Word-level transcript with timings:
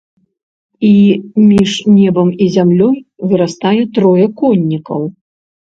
І 0.87 0.93
між 1.51 1.75
небам 1.97 2.33
і 2.47 2.49
зямлёй 2.57 2.97
вырастае 3.29 3.77
трое 4.01 4.25
коннікаў. 4.43 5.01